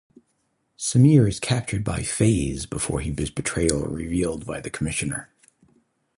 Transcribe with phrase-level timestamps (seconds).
[0.79, 5.29] Sameer is captured by Faiz before his betrayal is revealed by the commissioner.